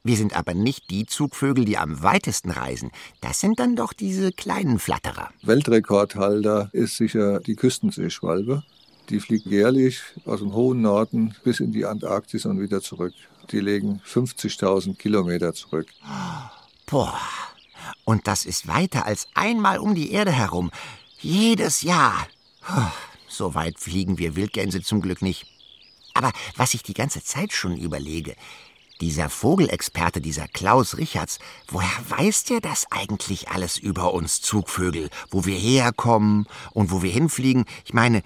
Wir 0.09 0.17
sind 0.17 0.35
aber 0.35 0.55
nicht 0.55 0.89
die 0.89 1.05
Zugvögel, 1.05 1.67
die 1.67 1.77
am 1.77 2.03
weitesten 2.03 2.51
reisen. 2.51 2.93
Das 3.21 3.41
sind 3.41 3.61
dann 3.61 3.77
doch 3.77 3.93
diese 3.93 4.33
kleinen 4.33 4.79
Flatterer. 4.79 5.29
Weltrekordhalter 5.43 6.71
ist 6.73 6.97
sicher 6.97 7.41
die 7.41 7.57
Küstenseeschwalbe. 7.57 8.63
Die 9.11 9.21
fliegt 9.21 9.45
jährlich 9.45 10.01
aus 10.25 10.41
dem 10.41 10.55
hohen 10.55 10.81
Norden 10.81 11.35
bis 11.45 11.61
in 11.61 11.73
die 11.73 11.85
Antarktis 11.85 12.47
und 12.47 12.59
wieder 12.59 12.81
zurück. 12.81 13.13
Die 13.51 13.61
legen 13.61 14.01
50.000 14.11 14.97
Kilometer 14.97 15.53
zurück. 15.53 15.89
Boah, 16.87 17.21
und 18.07 18.27
das 18.27 18.47
ist 18.47 18.67
weiter 18.67 19.05
als 19.05 19.29
einmal 19.35 19.79
um 19.79 19.95
die 19.95 20.11
Erde 20.13 20.33
herum. 20.33 20.71
Jedes 21.19 21.83
Jahr. 21.83 22.27
So 23.29 23.55
weit 23.55 23.79
fliegen 23.79 24.17
wir 24.17 24.37
Wildgänse 24.37 24.81
zum 24.81 25.03
Glück 25.03 25.21
nicht. 25.21 25.45
Aber 26.15 26.33
was 26.57 26.73
ich 26.73 26.83
die 26.83 26.95
ganze 26.95 27.23
Zeit 27.23 27.53
schon 27.53 27.77
überlege, 27.77 28.35
Dieser 29.01 29.29
Vogelexperte, 29.29 30.21
dieser 30.21 30.49
Klaus 30.49 30.97
Richards, 30.97 31.39
woher 31.69 31.89
weiß 32.09 32.45
der 32.45 32.61
das 32.61 32.87
eigentlich 32.91 33.49
alles 33.49 33.79
über 33.79 34.13
uns 34.13 34.41
Zugvögel? 34.41 35.09
Wo 35.31 35.45
wir 35.45 35.57
herkommen 35.57 36.47
und 36.73 36.91
wo 36.91 37.03
wir 37.03 37.11
hinfliegen? 37.11 37.65
Ich 37.85 37.95
meine, 37.95 38.23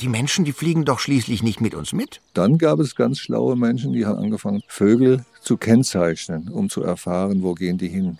die 0.00 0.08
Menschen, 0.08 0.44
die 0.44 0.52
fliegen 0.52 0.84
doch 0.84 1.00
schließlich 1.00 1.42
nicht 1.42 1.60
mit 1.60 1.74
uns 1.74 1.92
mit. 1.92 2.20
Dann 2.32 2.58
gab 2.58 2.78
es 2.78 2.94
ganz 2.94 3.18
schlaue 3.18 3.56
Menschen, 3.56 3.92
die 3.92 4.06
haben 4.06 4.18
angefangen, 4.18 4.62
Vögel 4.68 5.24
zu 5.40 5.56
kennzeichnen, 5.56 6.48
um 6.48 6.70
zu 6.70 6.84
erfahren, 6.84 7.42
wo 7.42 7.54
gehen 7.54 7.78
die 7.78 7.88
hin. 7.88 8.18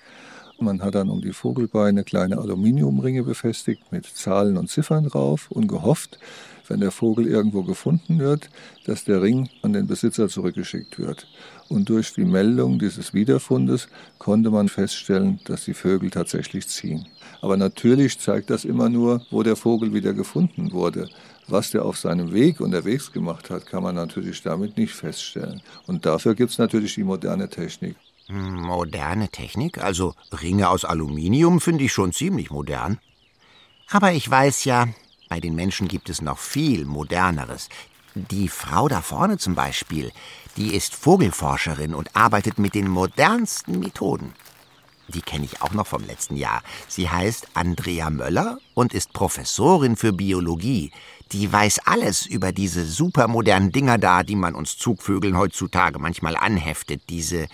Man 0.61 0.83
hat 0.83 0.97
dann 0.97 1.09
um 1.09 1.21
die 1.21 1.33
Vogelbeine 1.33 2.03
kleine 2.03 2.39
Aluminiumringe 2.39 3.23
befestigt 3.23 3.93
mit 3.93 4.07
Zahlen 4.07 4.57
und 4.57 4.69
Ziffern 4.69 5.05
drauf 5.05 5.49
und 5.51 5.69
gehofft, 5.69 6.19
wenn 6.67 6.81
der 6.81 6.91
Vogel 6.91 7.29
irgendwo 7.29 7.63
gefunden 7.63 8.19
wird, 8.19 8.51
dass 8.85 9.05
der 9.05 9.23
Ring 9.23 9.49
an 9.63 9.73
den 9.73 9.87
Besitzer 9.87 10.29
zurückgeschickt 10.29 10.99
wird. 10.99 11.29
Und 11.69 11.89
durch 11.89 12.13
die 12.13 12.25
Meldung 12.25 12.81
dieses 12.81 13.15
Wiederfundes 13.15 13.89
konnte 14.19 14.51
man 14.51 14.69
feststellen, 14.69 15.39
dass 15.45 15.65
die 15.65 15.75
Vögel 15.75 16.11
tatsächlich 16.11 16.67
ziehen. 16.67 17.07
Aber 17.41 17.57
natürlich 17.57 18.19
zeigt 18.19 18.51
das 18.51 18.65
immer 18.65 18.89
nur, 18.89 19.25
wo 19.31 19.45
der 19.45 19.55
Vogel 19.55 19.95
wieder 19.95 20.13
gefunden 20.13 20.73
wurde. 20.73 21.09
Was 21.47 21.71
der 21.71 21.85
auf 21.85 21.99
seinem 21.99 22.33
Weg 22.33 22.61
unterwegs 22.61 23.13
gemacht 23.13 23.49
hat, 23.49 23.65
kann 23.67 23.85
man 23.85 23.95
natürlich 23.95 24.43
damit 24.43 24.77
nicht 24.77 24.93
feststellen. 24.93 25.63
Und 25.87 26.05
dafür 26.05 26.35
gibt 26.35 26.51
es 26.51 26.59
natürlich 26.59 26.97
die 26.97 27.05
moderne 27.05 27.49
Technik. 27.49 27.97
Moderne 28.29 29.31
Technik? 29.31 29.79
Also 29.79 30.15
Ringe 30.43 30.69
aus 30.69 30.85
Aluminium 30.85 31.61
finde 31.61 31.85
ich 31.85 31.93
schon 31.93 32.13
ziemlich 32.13 32.51
modern. 32.51 32.99
Aber 33.91 34.13
ich 34.13 34.31
weiß 34.31 34.65
ja, 34.65 34.89
bei 35.29 35.41
den 35.41 35.55
Menschen 35.55 35.89
gibt 35.89 36.11
es 36.11 36.21
noch 36.21 36.39
viel 36.39 36.85
moderneres. 36.85 37.69
Die 38.15 38.49
Frau 38.49 38.89
da 38.89 39.01
vorne 39.01 39.39
zum 39.39 39.55
Beispiel, 39.55 40.13
die 40.57 40.75
ist 40.75 40.95
Vogelforscherin 40.95 41.95
und 41.95 42.15
arbeitet 42.17 42.59
mit 42.59 42.75
den 42.75 42.89
modernsten 42.89 43.79
Methoden. 43.79 44.35
Die 45.09 45.23
kenne 45.23 45.47
ich 45.47 45.63
auch 45.63 45.73
noch 45.73 45.87
vom 45.87 46.05
letzten 46.05 46.37
Jahr. 46.37 46.63
Sie 46.87 47.09
heißt 47.09 47.49
Andrea 47.55 48.11
Möller 48.11 48.59
und 48.75 48.93
ist 48.93 49.15
Professorin 49.15 49.97
für 49.97 50.13
Biologie. 50.13 50.93
Die 51.33 51.51
weiß 51.51 51.81
alles 51.87 52.27
über 52.27 52.53
diese 52.53 52.85
supermodernen 52.85 53.73
Dinger 53.73 53.97
da, 53.97 54.23
die 54.23 54.37
man 54.37 54.55
uns 54.55 54.77
Zugvögeln 54.77 55.39
heutzutage 55.39 55.99
manchmal 55.99 56.37
anheftet. 56.37 57.03
Diese, 57.09 57.49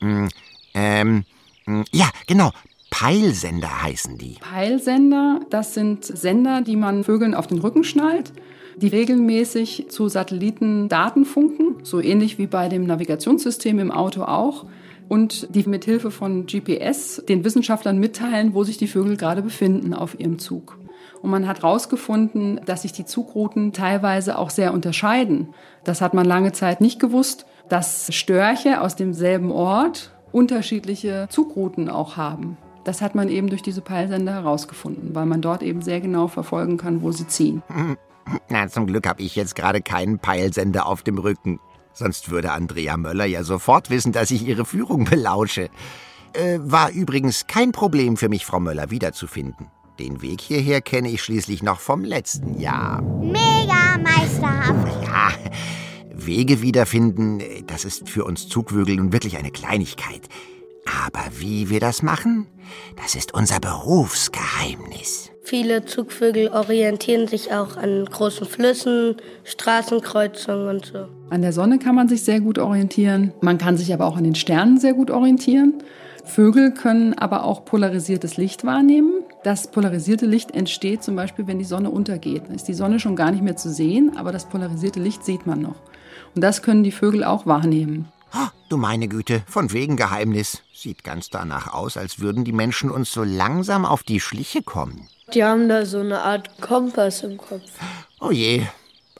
ähm, 0.00 1.24
mh, 1.66 1.80
mm, 1.80 1.84
ja, 1.92 2.08
genau, 2.26 2.50
Peilsender 2.90 3.82
heißen 3.82 4.18
die. 4.18 4.36
Peilsender, 4.40 5.40
das 5.48 5.74
sind 5.74 6.04
Sender, 6.04 6.60
die 6.60 6.76
man 6.76 7.04
Vögeln 7.04 7.34
auf 7.34 7.46
den 7.46 7.58
Rücken 7.58 7.84
schnallt, 7.84 8.32
die 8.76 8.88
regelmäßig 8.88 9.86
zu 9.88 10.08
Satelliten 10.08 10.88
Daten 10.88 11.24
funken, 11.24 11.76
so 11.82 12.00
ähnlich 12.00 12.38
wie 12.38 12.46
bei 12.46 12.68
dem 12.68 12.84
Navigationssystem 12.86 13.78
im 13.78 13.90
Auto 13.90 14.22
auch 14.22 14.66
und 15.08 15.54
die 15.54 15.68
mit 15.68 15.84
Hilfe 15.84 16.10
von 16.10 16.46
GPS 16.46 17.22
den 17.28 17.44
Wissenschaftlern 17.44 17.98
mitteilen, 17.98 18.54
wo 18.54 18.64
sich 18.64 18.76
die 18.76 18.86
Vögel 18.86 19.16
gerade 19.16 19.42
befinden 19.42 19.94
auf 19.94 20.18
ihrem 20.18 20.38
Zug. 20.38 20.78
Und 21.22 21.30
man 21.30 21.46
hat 21.46 21.62
herausgefunden, 21.62 22.60
dass 22.64 22.82
sich 22.82 22.92
die 22.92 23.04
Zugrouten 23.04 23.72
teilweise 23.72 24.38
auch 24.38 24.50
sehr 24.50 24.72
unterscheiden. 24.72 25.48
Das 25.84 26.00
hat 26.00 26.14
man 26.14 26.26
lange 26.26 26.52
Zeit 26.52 26.80
nicht 26.80 26.98
gewusst, 26.98 27.44
dass 27.70 28.12
Störche 28.14 28.80
aus 28.82 28.96
demselben 28.96 29.50
Ort 29.50 30.12
unterschiedliche 30.32 31.26
Zugrouten 31.30 31.88
auch 31.88 32.16
haben. 32.16 32.58
Das 32.84 33.00
hat 33.00 33.14
man 33.14 33.28
eben 33.28 33.48
durch 33.48 33.62
diese 33.62 33.80
Peilsender 33.80 34.32
herausgefunden, 34.32 35.14
weil 35.14 35.26
man 35.26 35.40
dort 35.40 35.62
eben 35.62 35.80
sehr 35.80 36.00
genau 36.00 36.28
verfolgen 36.28 36.76
kann, 36.76 37.02
wo 37.02 37.12
sie 37.12 37.26
ziehen. 37.26 37.62
Na, 38.48 38.68
zum 38.68 38.86
Glück 38.86 39.06
habe 39.06 39.22
ich 39.22 39.36
jetzt 39.36 39.54
gerade 39.54 39.80
keinen 39.80 40.18
Peilsender 40.18 40.86
auf 40.86 41.02
dem 41.02 41.18
Rücken. 41.18 41.58
Sonst 41.92 42.30
würde 42.30 42.52
Andrea 42.52 42.96
Möller 42.96 43.24
ja 43.24 43.42
sofort 43.42 43.90
wissen, 43.90 44.12
dass 44.12 44.30
ich 44.30 44.46
ihre 44.46 44.64
Führung 44.64 45.04
belausche. 45.04 45.68
Äh, 46.32 46.58
war 46.60 46.90
übrigens 46.90 47.46
kein 47.46 47.72
Problem 47.72 48.16
für 48.16 48.28
mich, 48.28 48.46
Frau 48.46 48.60
Möller 48.60 48.90
wiederzufinden. 48.90 49.66
Den 49.98 50.22
Weg 50.22 50.40
hierher 50.40 50.80
kenne 50.80 51.10
ich 51.10 51.22
schließlich 51.22 51.62
noch 51.62 51.80
vom 51.80 52.04
letzten 52.04 52.58
Jahr. 52.58 53.02
Mega 53.02 53.98
meisterhaft. 53.98 55.04
Ja, 55.04 55.32
Wege 56.26 56.62
wiederfinden, 56.62 57.42
das 57.66 57.84
ist 57.84 58.08
für 58.08 58.24
uns 58.24 58.48
Zugvögel 58.48 58.96
nun 58.96 59.12
wirklich 59.12 59.36
eine 59.38 59.50
Kleinigkeit. 59.50 60.22
Aber 61.06 61.20
wie 61.38 61.70
wir 61.70 61.80
das 61.80 62.02
machen, 62.02 62.46
das 63.00 63.14
ist 63.14 63.34
unser 63.34 63.60
Berufsgeheimnis. 63.60 65.30
Viele 65.42 65.84
Zugvögel 65.84 66.48
orientieren 66.48 67.26
sich 67.26 67.52
auch 67.52 67.76
an 67.76 68.04
großen 68.04 68.46
Flüssen, 68.46 69.16
Straßenkreuzungen 69.44 70.68
und 70.68 70.86
so. 70.86 71.06
An 71.30 71.42
der 71.42 71.52
Sonne 71.52 71.78
kann 71.78 71.94
man 71.94 72.08
sich 72.08 72.22
sehr 72.22 72.40
gut 72.40 72.58
orientieren. 72.58 73.32
Man 73.40 73.58
kann 73.58 73.76
sich 73.76 73.92
aber 73.92 74.06
auch 74.06 74.16
an 74.16 74.24
den 74.24 74.34
Sternen 74.34 74.78
sehr 74.78 74.94
gut 74.94 75.10
orientieren. 75.10 75.82
Vögel 76.24 76.72
können 76.72 77.14
aber 77.14 77.44
auch 77.44 77.64
polarisiertes 77.64 78.36
Licht 78.36 78.64
wahrnehmen. 78.64 79.24
Das 79.42 79.70
polarisierte 79.70 80.26
Licht 80.26 80.52
entsteht 80.52 81.02
zum 81.02 81.16
Beispiel, 81.16 81.46
wenn 81.46 81.58
die 81.58 81.64
Sonne 81.64 81.90
untergeht. 81.90 82.44
Dann 82.46 82.54
ist 82.54 82.68
die 82.68 82.74
Sonne 82.74 83.00
schon 83.00 83.16
gar 83.16 83.30
nicht 83.30 83.42
mehr 83.42 83.56
zu 83.56 83.70
sehen, 83.70 84.12
aber 84.16 84.30
das 84.30 84.44
polarisierte 84.44 85.00
Licht 85.00 85.24
sieht 85.24 85.46
man 85.46 85.60
noch. 85.60 85.76
Und 86.34 86.42
das 86.42 86.62
können 86.62 86.82
die 86.82 86.92
Vögel 86.92 87.24
auch 87.24 87.46
wahrnehmen. 87.46 88.08
Du 88.70 88.76
meine 88.76 89.08
Güte, 89.08 89.42
von 89.48 89.72
wegen 89.72 89.96
Geheimnis. 89.96 90.62
Sieht 90.72 91.02
ganz 91.02 91.28
danach 91.28 91.74
aus, 91.74 91.96
als 91.96 92.20
würden 92.20 92.44
die 92.44 92.52
Menschen 92.52 92.88
uns 92.88 93.10
so 93.10 93.24
langsam 93.24 93.84
auf 93.84 94.04
die 94.04 94.20
Schliche 94.20 94.62
kommen. 94.62 95.08
Die 95.34 95.42
haben 95.42 95.68
da 95.68 95.84
so 95.84 95.98
eine 95.98 96.22
Art 96.22 96.60
Kompass 96.60 97.24
im 97.24 97.36
Kopf. 97.36 97.68
Oh 98.20 98.30
je, 98.30 98.62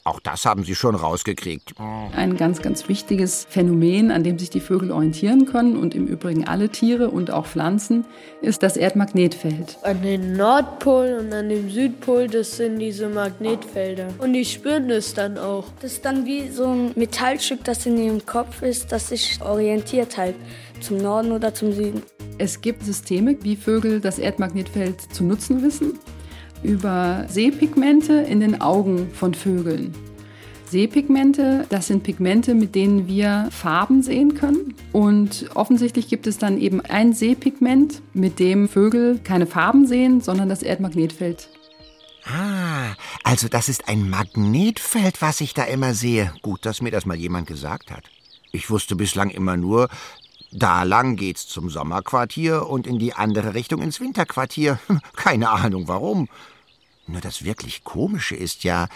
auch 0.03 0.19
das 0.19 0.45
haben 0.45 0.63
Sie 0.63 0.73
schon 0.73 0.95
rausgekriegt. 0.95 1.75
Ein 2.15 2.35
ganz, 2.35 2.63
ganz 2.63 2.89
wichtiges 2.89 3.45
Phänomen, 3.47 4.09
an 4.09 4.23
dem 4.23 4.39
sich 4.39 4.49
die 4.49 4.59
Vögel 4.59 4.91
orientieren 4.91 5.45
können 5.45 5.77
und 5.77 5.93
im 5.93 6.07
Übrigen 6.07 6.47
alle 6.47 6.69
Tiere 6.69 7.11
und 7.11 7.29
auch 7.29 7.45
Pflanzen, 7.45 8.05
ist 8.41 8.63
das 8.63 8.77
Erdmagnetfeld. 8.77 9.77
An 9.83 10.01
den 10.01 10.33
Nordpol 10.33 11.17
und 11.19 11.31
an 11.31 11.49
dem 11.49 11.69
Südpol, 11.69 12.27
das 12.27 12.57
sind 12.57 12.79
diese 12.79 13.09
Magnetfelder. 13.09 14.07
Und 14.17 14.33
die 14.33 14.43
spüren 14.43 14.87
das 14.87 15.13
dann 15.13 15.37
auch. 15.37 15.67
Das 15.81 15.93
ist 15.93 16.05
dann 16.05 16.25
wie 16.25 16.49
so 16.49 16.65
ein 16.65 16.91
Metallstück, 16.95 17.63
das 17.63 17.85
in 17.85 17.97
ihrem 17.97 18.25
Kopf 18.25 18.63
ist, 18.63 18.91
das 18.91 19.09
sich 19.09 19.39
orientiert 19.41 20.17
halt 20.17 20.35
zum 20.79 20.97
Norden 20.97 21.31
oder 21.31 21.53
zum 21.53 21.73
Süden. 21.73 22.01
Es 22.39 22.61
gibt 22.61 22.83
Systeme, 22.83 23.37
wie 23.43 23.55
Vögel 23.55 24.01
das 24.01 24.17
Erdmagnetfeld 24.17 25.13
zu 25.13 25.23
nutzen 25.23 25.61
wissen 25.61 25.99
über 26.63 27.25
Sehpigmente 27.27 28.13
in 28.13 28.39
den 28.39 28.61
Augen 28.61 29.09
von 29.13 29.33
Vögeln. 29.33 29.93
Sehpigmente, 30.71 31.65
das 31.67 31.87
sind 31.87 32.03
Pigmente, 32.03 32.55
mit 32.55 32.75
denen 32.75 33.05
wir 33.05 33.49
Farben 33.51 34.01
sehen 34.03 34.35
können. 34.35 34.73
Und 34.93 35.49
offensichtlich 35.53 36.07
gibt 36.07 36.27
es 36.27 36.37
dann 36.37 36.57
eben 36.57 36.79
ein 36.79 37.11
Sehpigment, 37.11 38.01
mit 38.13 38.39
dem 38.39 38.69
Vögel 38.69 39.19
keine 39.21 39.47
Farben 39.47 39.85
sehen, 39.85 40.21
sondern 40.21 40.47
das 40.47 40.63
Erdmagnetfeld. 40.63 41.49
Ah, 42.23 42.95
also 43.23 43.49
das 43.49 43.67
ist 43.67 43.89
ein 43.89 44.09
Magnetfeld, 44.09 45.21
was 45.21 45.41
ich 45.41 45.53
da 45.53 45.63
immer 45.63 45.93
sehe. 45.93 46.31
Gut, 46.41 46.65
dass 46.65 46.81
mir 46.81 46.91
das 46.91 47.05
mal 47.05 47.17
jemand 47.17 47.47
gesagt 47.47 47.91
hat. 47.91 48.05
Ich 48.53 48.69
wusste 48.69 48.95
bislang 48.95 49.29
immer 49.29 49.57
nur, 49.57 49.89
da 50.51 50.83
lang 50.83 51.15
geht's 51.15 51.47
zum 51.47 51.69
Sommerquartier 51.69 52.67
und 52.67 52.85
in 52.85 52.99
die 52.99 53.13
andere 53.13 53.53
Richtung 53.53 53.81
ins 53.81 53.99
Winterquartier. 53.99 54.79
Keine 55.15 55.49
Ahnung 55.49 55.87
warum. 55.87 56.27
Nur 57.11 57.21
das 57.21 57.43
wirklich 57.43 57.83
Komische 57.83 58.35
ist 58.35 58.63
ja, 58.63 58.87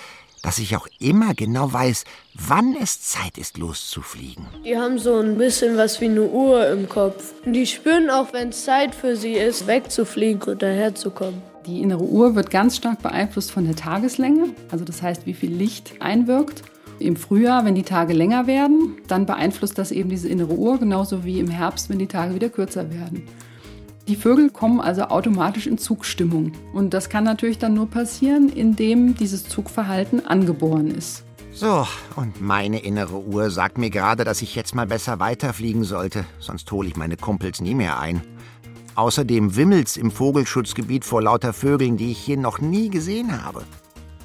dass 0.42 0.60
ich 0.60 0.76
auch 0.78 0.88
immer 1.00 1.34
genau 1.34 1.74
weiß, 1.74 2.06
wann 2.36 2.76
es 2.82 3.02
Zeit 3.02 3.38
ist, 3.38 3.58
loszufliegen. 3.58 4.46
Die 4.64 4.78
haben 4.78 5.00
so 5.00 5.18
ein 5.18 5.38
bisschen 5.38 5.76
was 5.76 6.00
wie 6.02 6.06
eine 6.06 6.22
Uhr 6.22 6.70
im 6.70 6.88
Kopf. 6.88 7.34
Die 7.46 7.66
spüren 7.66 8.10
auch, 8.10 8.32
wenn 8.32 8.50
es 8.50 8.64
Zeit 8.64 8.94
für 8.94 9.16
sie 9.16 9.34
ist, 9.34 9.68
wegzufliegen 9.68 10.44
und 10.44 10.62
daherzukommen. 10.62 11.42
Die 11.66 11.82
innere 11.82 12.04
Uhr 12.04 12.36
wird 12.36 12.52
ganz 12.52 12.78
stark 12.78 13.02
beeinflusst 13.02 13.52
von 13.52 13.66
der 13.66 13.76
Tageslänge, 13.76 14.50
also 14.70 14.86
das 14.86 15.02
heißt, 15.02 15.26
wie 15.26 15.34
viel 15.34 15.52
Licht 15.52 15.94
einwirkt. 16.00 16.62
Im 17.00 17.16
Frühjahr, 17.16 17.66
wenn 17.66 17.76
die 17.76 17.84
Tage 17.84 18.14
länger 18.14 18.48
werden, 18.48 18.98
dann 19.08 19.26
beeinflusst 19.26 19.78
das 19.78 19.92
eben 19.92 20.10
diese 20.10 20.30
innere 20.30 20.54
Uhr, 20.54 20.78
genauso 20.78 21.26
wie 21.26 21.40
im 21.40 21.50
Herbst, 21.50 21.90
wenn 21.90 22.00
die 22.00 22.08
Tage 22.08 22.36
wieder 22.36 22.50
kürzer 22.50 22.90
werden. 22.92 23.28
Die 24.08 24.16
Vögel 24.16 24.52
kommen 24.52 24.80
also 24.80 25.04
automatisch 25.06 25.66
in 25.66 25.80
Zugstimmung. 25.80 26.52
Und 26.74 26.94
das 26.94 27.10
kann 27.10 27.24
natürlich 27.24 27.58
dann 27.58 27.74
nur 27.74 27.90
passieren, 27.90 28.50
indem 28.50 29.16
dieses 29.16 29.48
Zugverhalten 29.48 30.26
angeboren 30.26 30.88
ist. 30.88 31.24
So, 31.52 31.88
und 32.16 32.40
meine 32.40 32.80
innere 32.84 33.20
Uhr 33.24 33.50
sagt 33.50 33.78
mir 33.80 33.90
gerade, 33.90 34.24
dass 34.24 34.44
ich 34.44 34.56
jetzt 34.56 34.76
mal 34.76 34.86
besser 34.86 35.20
weiterfliegen 35.20 35.84
sollte, 35.84 36.26
sonst 36.38 36.72
hole 36.72 36.88
ich 36.88 36.98
meine 36.98 37.18
Kumpels 37.18 37.62
nie 37.62 37.74
mehr 37.74 38.00
ein. 38.00 38.22
Außerdem 38.94 39.56
wimmelt's 39.56 39.98
im 39.98 40.12
Vogelschutzgebiet 40.12 41.04
vor 41.04 41.24
lauter 41.24 41.54
Vögeln, 41.54 41.98
die 41.98 42.12
ich 42.12 42.20
hier 42.20 42.38
noch 42.38 42.60
nie 42.60 42.90
gesehen 42.90 43.44
habe. 43.44 43.64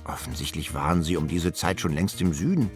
Offensichtlich 0.05 0.75
waren 0.75 1.03
sie 1.03 1.17
um 1.17 1.27
diese 1.27 1.53
Zeit 1.53 1.81
schon 1.81 1.93
längst 1.93 2.21
im 2.21 2.35
Süden. 2.35 2.71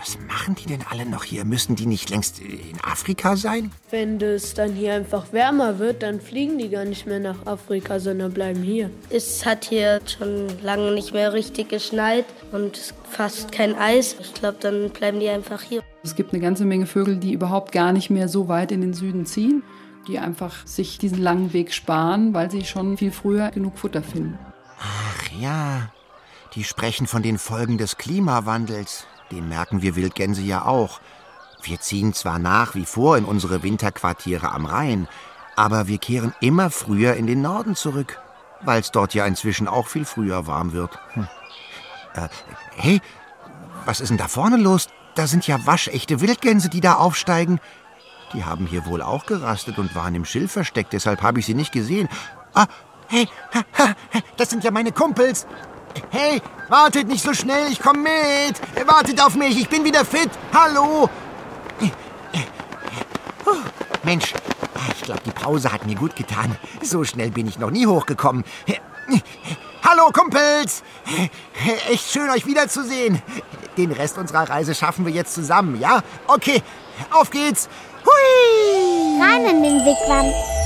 Was 0.00 0.18
machen 0.26 0.54
die 0.54 0.64
denn 0.64 0.82
alle 0.88 1.04
noch 1.04 1.24
hier? 1.24 1.44
Müssen 1.44 1.76
die 1.76 1.84
nicht 1.84 2.08
längst 2.08 2.40
in 2.40 2.80
Afrika 2.82 3.36
sein? 3.36 3.70
Wenn 3.90 4.18
es 4.18 4.54
dann 4.54 4.72
hier 4.72 4.94
einfach 4.94 5.30
wärmer 5.34 5.78
wird, 5.78 6.02
dann 6.02 6.22
fliegen 6.22 6.56
die 6.56 6.70
gar 6.70 6.86
nicht 6.86 7.06
mehr 7.06 7.20
nach 7.20 7.44
Afrika, 7.44 8.00
sondern 8.00 8.32
bleiben 8.32 8.62
hier. 8.62 8.90
Es 9.10 9.44
hat 9.44 9.66
hier 9.66 10.00
schon 10.06 10.46
lange 10.62 10.92
nicht 10.92 11.12
mehr 11.12 11.34
richtig 11.34 11.68
geschneit 11.68 12.24
und 12.50 12.94
fast 13.10 13.52
kein 13.52 13.74
Eis. 13.74 14.16
Ich 14.18 14.32
glaube, 14.32 14.56
dann 14.58 14.88
bleiben 14.88 15.20
die 15.20 15.28
einfach 15.28 15.60
hier. 15.60 15.82
Es 16.02 16.16
gibt 16.16 16.32
eine 16.32 16.40
ganze 16.40 16.64
Menge 16.64 16.86
Vögel, 16.86 17.18
die 17.18 17.34
überhaupt 17.34 17.70
gar 17.70 17.92
nicht 17.92 18.08
mehr 18.08 18.28
so 18.28 18.48
weit 18.48 18.72
in 18.72 18.80
den 18.80 18.94
Süden 18.94 19.26
ziehen, 19.26 19.62
die 20.08 20.18
einfach 20.18 20.66
sich 20.66 20.96
diesen 20.96 21.18
langen 21.18 21.52
Weg 21.52 21.74
sparen, 21.74 22.32
weil 22.32 22.50
sie 22.50 22.64
schon 22.64 22.96
viel 22.96 23.12
früher 23.12 23.50
genug 23.50 23.76
Futter 23.76 24.02
finden. 24.02 24.38
Ach 24.78 25.30
ja, 25.38 25.92
die 26.54 26.64
sprechen 26.64 27.06
von 27.06 27.22
den 27.22 27.36
Folgen 27.36 27.76
des 27.76 27.98
Klimawandels. 27.98 29.06
Den 29.30 29.48
merken 29.48 29.82
wir 29.82 29.96
Wildgänse 29.96 30.42
ja 30.42 30.64
auch. 30.64 31.00
Wir 31.62 31.80
ziehen 31.80 32.14
zwar 32.14 32.38
nach 32.38 32.74
wie 32.74 32.86
vor 32.86 33.16
in 33.16 33.24
unsere 33.24 33.62
Winterquartiere 33.62 34.50
am 34.50 34.66
Rhein, 34.66 35.08
aber 35.56 35.88
wir 35.88 35.98
kehren 35.98 36.34
immer 36.40 36.70
früher 36.70 37.14
in 37.14 37.26
den 37.26 37.42
Norden 37.42 37.74
zurück, 37.74 38.18
weil 38.62 38.80
es 38.80 38.90
dort 38.90 39.14
ja 39.14 39.26
inzwischen 39.26 39.68
auch 39.68 39.86
viel 39.86 40.04
früher 40.04 40.46
warm 40.46 40.72
wird. 40.72 40.98
Hm. 41.12 41.28
Äh, 42.14 42.28
hey, 42.76 43.00
was 43.84 44.00
ist 44.00 44.08
denn 44.08 44.18
da 44.18 44.28
vorne 44.28 44.56
los? 44.56 44.88
Da 45.14 45.26
sind 45.26 45.46
ja 45.46 45.64
waschechte 45.66 46.20
Wildgänse, 46.20 46.68
die 46.68 46.80
da 46.80 46.94
aufsteigen. 46.94 47.60
Die 48.32 48.44
haben 48.44 48.66
hier 48.66 48.86
wohl 48.86 49.02
auch 49.02 49.26
gerastet 49.26 49.78
und 49.78 49.94
waren 49.94 50.14
im 50.14 50.24
Schilf 50.24 50.52
versteckt, 50.52 50.92
deshalb 50.92 51.22
habe 51.22 51.40
ich 51.40 51.46
sie 51.46 51.54
nicht 51.54 51.72
gesehen. 51.72 52.08
Ah, 52.54 52.66
hey, 53.08 53.28
ha, 53.54 53.62
ha, 53.78 53.94
das 54.36 54.50
sind 54.50 54.64
ja 54.64 54.70
meine 54.70 54.92
Kumpels. 54.92 55.46
Hey, 56.10 56.40
wartet 56.68 57.08
nicht 57.08 57.22
so 57.22 57.32
schnell, 57.34 57.70
ich 57.70 57.80
komme 57.80 58.00
mit. 58.00 58.88
Wartet 58.88 59.20
auf 59.22 59.34
mich, 59.34 59.58
ich 59.58 59.68
bin 59.68 59.84
wieder 59.84 60.04
fit. 60.04 60.30
Hallo. 60.52 61.08
Mensch, 64.02 64.32
ich 64.96 65.02
glaube, 65.02 65.20
die 65.26 65.30
Pause 65.30 65.72
hat 65.72 65.86
mir 65.86 65.94
gut 65.94 66.16
getan. 66.16 66.56
So 66.82 67.04
schnell 67.04 67.30
bin 67.30 67.46
ich 67.46 67.58
noch 67.58 67.70
nie 67.70 67.86
hochgekommen. 67.86 68.44
Hallo, 69.86 70.10
Kumpels. 70.12 70.82
Echt 71.90 72.10
schön, 72.10 72.30
euch 72.30 72.46
wiederzusehen. 72.46 73.22
Den 73.76 73.92
Rest 73.92 74.18
unserer 74.18 74.48
Reise 74.48 74.74
schaffen 74.74 75.04
wir 75.04 75.12
jetzt 75.12 75.34
zusammen, 75.34 75.80
ja? 75.80 76.02
Okay, 76.26 76.62
auf 77.10 77.30
geht's. 77.30 77.68
Hui! 78.04 79.22
Rein 79.22 79.46
in 79.46 79.62
den 79.62 79.84
Wigwam. 79.84 80.59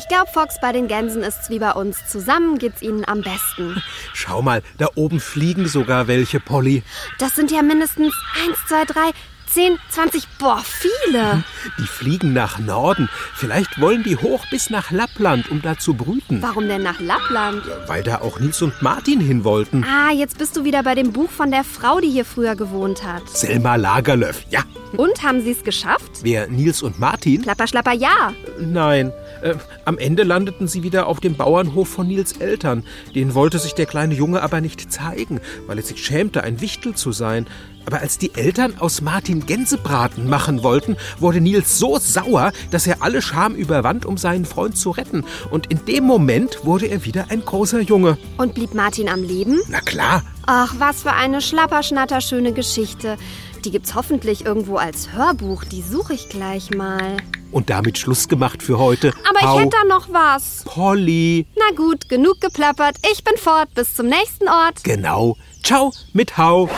Ich 0.00 0.08
glaube, 0.08 0.30
Fox, 0.32 0.58
bei 0.62 0.72
den 0.72 0.88
Gänsen 0.88 1.22
ist's 1.22 1.50
wie 1.50 1.58
bei 1.58 1.72
uns. 1.72 2.06
Zusammen 2.08 2.56
geht's 2.56 2.80
ihnen 2.80 3.06
am 3.06 3.20
besten. 3.20 3.82
Schau 4.14 4.40
mal, 4.40 4.62
da 4.78 4.86
oben 4.94 5.20
fliegen 5.20 5.68
sogar 5.68 6.08
welche, 6.08 6.40
Polly. 6.40 6.82
Das 7.18 7.34
sind 7.36 7.50
ja 7.50 7.60
mindestens 7.60 8.14
eins, 8.42 8.56
zwei, 8.66 8.86
drei, 8.86 9.10
zehn, 9.46 9.78
zwanzig, 9.90 10.26
boah, 10.38 10.62
viele. 10.64 11.44
Die 11.78 11.86
fliegen 11.86 12.32
nach 12.32 12.58
Norden. 12.58 13.10
Vielleicht 13.34 13.78
wollen 13.78 14.02
die 14.02 14.16
hoch 14.16 14.46
bis 14.50 14.70
nach 14.70 14.90
Lappland, 14.90 15.50
um 15.50 15.60
da 15.60 15.76
zu 15.76 15.92
brüten. 15.92 16.40
Warum 16.40 16.66
denn 16.66 16.82
nach 16.82 16.98
Lappland? 17.00 17.62
Weil 17.86 18.02
da 18.02 18.22
auch 18.22 18.40
Nils 18.40 18.62
und 18.62 18.80
Martin 18.80 19.20
hin 19.20 19.44
wollten. 19.44 19.84
Ah, 19.84 20.12
jetzt 20.12 20.38
bist 20.38 20.56
du 20.56 20.64
wieder 20.64 20.82
bei 20.82 20.94
dem 20.94 21.12
Buch 21.12 21.28
von 21.28 21.50
der 21.50 21.62
Frau, 21.62 22.00
die 22.00 22.08
hier 22.08 22.24
früher 22.24 22.56
gewohnt 22.56 23.04
hat. 23.04 23.28
Selma 23.28 23.76
Lagerlöf, 23.76 24.46
ja. 24.48 24.60
Und 24.96 25.22
haben 25.22 25.42
sie 25.42 25.52
es 25.52 25.62
geschafft? 25.62 26.10
Wer, 26.22 26.46
Nils 26.48 26.82
und 26.82 26.98
Martin? 26.98 27.42
Klapper, 27.42 27.66
schlapper, 27.66 27.92
ja. 27.92 28.32
Nein. 28.58 29.12
Äh, 29.42 29.54
am 29.84 29.98
Ende 29.98 30.22
landeten 30.22 30.68
sie 30.68 30.82
wieder 30.82 31.06
auf 31.06 31.20
dem 31.20 31.34
Bauernhof 31.34 31.88
von 31.88 32.06
Nils 32.06 32.32
Eltern. 32.32 32.84
Den 33.14 33.34
wollte 33.34 33.58
sich 33.58 33.74
der 33.74 33.86
kleine 33.86 34.14
Junge 34.14 34.42
aber 34.42 34.60
nicht 34.60 34.92
zeigen, 34.92 35.40
weil 35.66 35.78
er 35.78 35.84
sich 35.84 36.04
schämte, 36.04 36.42
ein 36.42 36.60
Wichtel 36.60 36.94
zu 36.94 37.12
sein. 37.12 37.46
Aber 37.86 38.00
als 38.00 38.18
die 38.18 38.34
Eltern 38.34 38.74
aus 38.78 39.00
Martin 39.00 39.46
Gänsebraten 39.46 40.28
machen 40.28 40.62
wollten, 40.62 40.96
wurde 41.18 41.40
Nils 41.40 41.78
so 41.78 41.98
sauer, 41.98 42.52
dass 42.70 42.86
er 42.86 43.02
alle 43.02 43.22
Scham 43.22 43.54
überwand, 43.54 44.04
um 44.04 44.18
seinen 44.18 44.44
Freund 44.44 44.76
zu 44.76 44.90
retten. 44.90 45.24
Und 45.50 45.66
in 45.66 45.84
dem 45.86 46.04
Moment 46.04 46.64
wurde 46.64 46.86
er 46.86 47.04
wieder 47.04 47.26
ein 47.30 47.44
großer 47.44 47.80
Junge. 47.80 48.18
Und 48.36 48.54
blieb 48.54 48.74
Martin 48.74 49.08
am 49.08 49.22
Leben? 49.22 49.60
Na 49.68 49.80
klar. 49.80 50.22
Ach, 50.46 50.74
was 50.78 51.02
für 51.02 51.12
eine 51.12 51.40
schlapperschnatterschöne 51.40 52.52
Geschichte. 52.52 53.16
Die 53.64 53.70
gibt's 53.70 53.94
hoffentlich 53.94 54.44
irgendwo 54.46 54.76
als 54.76 55.12
Hörbuch. 55.12 55.64
Die 55.64 55.82
suche 55.82 56.14
ich 56.14 56.28
gleich 56.28 56.70
mal. 56.70 57.16
Und 57.52 57.68
damit 57.68 57.98
Schluss 57.98 58.28
gemacht 58.28 58.62
für 58.62 58.78
heute. 58.78 59.12
Aber 59.28 59.40
Hau. 59.40 59.56
ich 59.58 59.64
hätte 59.64 59.76
da 59.82 59.84
noch 59.94 60.08
was. 60.12 60.62
Polly. 60.64 61.46
Na 61.56 61.74
gut, 61.76 62.08
genug 62.08 62.40
geplappert. 62.40 62.96
Ich 63.12 63.22
bin 63.24 63.36
fort. 63.36 63.68
Bis 63.74 63.94
zum 63.94 64.06
nächsten 64.06 64.48
Ort. 64.48 64.82
Genau. 64.84 65.36
Ciao 65.62 65.92
mit 66.12 66.38
Hau. 66.38 66.68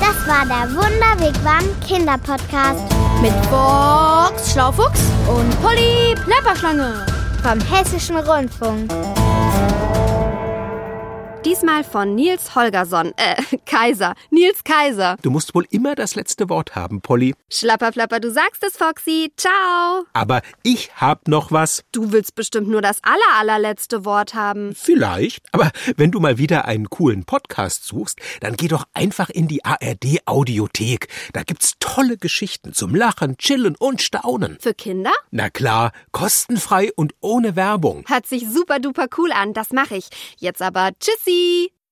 Das 0.00 0.26
war 0.28 0.44
der 0.46 0.70
Wunderwigwam 0.76 1.64
Kinderpodcast 1.86 2.82
Mit 3.20 3.32
Box 3.50 4.52
Schlaufuchs 4.52 5.00
und 5.28 5.62
Polly 5.62 6.14
Plapperschlange. 6.24 7.06
vom 7.42 7.60
Hessischen 7.60 8.16
Rundfunk. 8.16 8.90
Diesmal 11.44 11.82
von 11.82 12.14
Nils 12.14 12.54
Holgersson. 12.54 13.12
Äh, 13.16 13.34
Kaiser. 13.66 14.14
Nils 14.30 14.62
Kaiser. 14.62 15.16
Du 15.22 15.30
musst 15.32 15.56
wohl 15.56 15.66
immer 15.70 15.96
das 15.96 16.14
letzte 16.14 16.48
Wort 16.48 16.76
haben, 16.76 17.00
Polly. 17.00 17.34
Schlapperflapper, 17.50 18.20
du 18.20 18.30
sagst 18.30 18.62
es, 18.62 18.76
Foxy. 18.76 19.32
Ciao. 19.36 20.04
Aber 20.12 20.40
ich 20.62 20.92
hab 20.94 21.26
noch 21.26 21.50
was. 21.50 21.82
Du 21.90 22.12
willst 22.12 22.36
bestimmt 22.36 22.68
nur 22.68 22.80
das 22.80 22.98
aller, 23.02 23.40
allerletzte 23.40 24.04
Wort 24.04 24.34
haben. 24.34 24.72
Vielleicht. 24.76 25.44
Aber 25.50 25.72
wenn 25.96 26.12
du 26.12 26.20
mal 26.20 26.38
wieder 26.38 26.66
einen 26.66 26.88
coolen 26.90 27.24
Podcast 27.24 27.86
suchst, 27.86 28.20
dann 28.38 28.54
geh 28.54 28.68
doch 28.68 28.84
einfach 28.94 29.28
in 29.28 29.48
die 29.48 29.64
ARD 29.64 30.20
Audiothek. 30.26 31.08
Da 31.32 31.42
gibt's 31.42 31.74
tolle 31.80 32.18
Geschichten 32.18 32.72
zum 32.72 32.94
Lachen, 32.94 33.36
Chillen 33.36 33.74
und 33.74 34.00
Staunen. 34.00 34.58
Für 34.60 34.74
Kinder? 34.74 35.12
Na 35.32 35.50
klar, 35.50 35.90
kostenfrei 36.12 36.92
und 36.94 37.14
ohne 37.20 37.56
Werbung. 37.56 38.04
Hört 38.06 38.28
sich 38.28 38.48
super 38.48 38.78
duper 38.78 39.08
cool 39.18 39.32
an. 39.32 39.54
Das 39.54 39.72
mache 39.72 39.96
ich. 39.96 40.08
Jetzt 40.38 40.62
aber 40.62 40.90
Tschüssi. 41.00 41.31
一 41.32 41.72